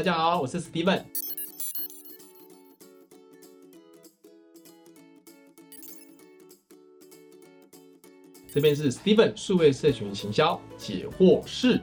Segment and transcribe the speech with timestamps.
[0.00, 1.02] 大家好，我是 Steven。
[8.50, 11.78] 这边是 Steven 数位社群行销解惑室，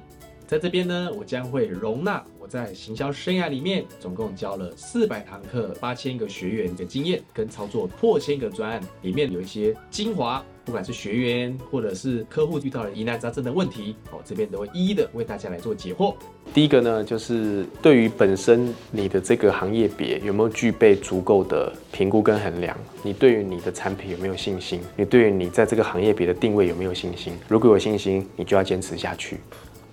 [0.47, 16.15] 在这边呢，我将会容纳我在行销生涯里面总共教了四百堂课、八千个学员的经验，跟操作破千个专案，里面有一些精华，不管是学员或者是客户遇到了疑难杂症的问题，我，这边都会一一的为大家来做解惑。
[16.53, 22.75] 第一个呢，就是对于本身你的这个行业别有没有具备足够的评估跟衡量？
[23.03, 24.81] 你对于你的产品有没有信心？
[24.95, 27.33] 你对于你在这个行业别的定位有没有信心？
[27.47, 29.37] 如果有信心，你就要坚持下去。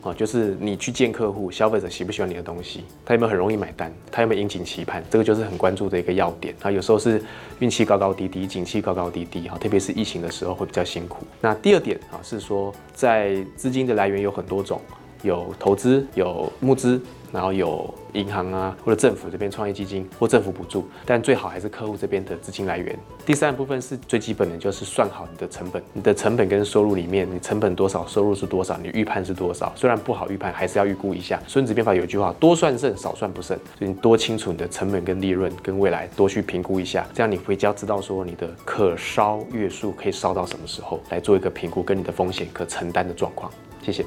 [0.00, 2.84] 哦，就是你去见客户，消费者喜不喜欢你的东西？
[3.04, 3.92] 他有没有很容易买单？
[4.10, 5.04] 他有没有引颈期盼？
[5.10, 6.54] 这个就是很关注的一个要点。
[6.62, 7.22] 啊，有时候是
[7.58, 11.26] 运气高高低低，景气高高低低，哈，特别是疫情的时候会比较辛苦。
[11.40, 14.80] 那第二点啊，是说在资金的来源有很多种。
[15.24, 17.00] 有投资，有募资，
[17.32, 22.96] 然后有银行啊，或者政府这边创业基金或政府补助，但最好还是客户这边的资金来源。
[23.24, 29.72] 第三部分是最基本的，就是算好你的成本，你的成本跟收入里面，你成本多少，收入是多少，你预判是多少。
[29.74, 31.42] 虽然不好预判，还是要预估一下。
[31.46, 33.58] 孙子兵法有句话，多算胜，少算不胜。
[33.78, 43.50] 所以你多清楚你的成本跟利润跟未来，多去评估一下，这样你回家知道说你的可烧月数可以烧到什么时候，来做一个评估跟你的风险可承担的状况。
[43.82, 44.04] 谢谢。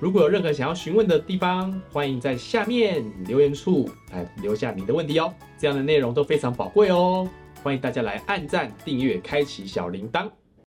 [0.00, 5.34] 如果有任何想要询问的地方，欢迎在下面留言处来留下你的问题哦。
[5.58, 7.28] 这样的内容都非常宝贵哦，
[7.64, 10.30] 欢迎大家来按赞、订阅、开启小铃铛。